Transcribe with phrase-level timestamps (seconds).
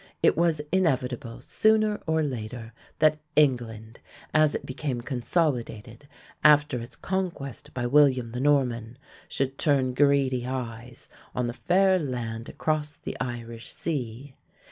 [0.23, 3.99] It was inevitable, sooner or later, that England,
[4.33, 6.07] as it became consolidated
[6.43, 12.49] after its conquest by William the Norman, should turn greedy eyes on the fair land
[12.49, 14.33] across the Irish sea.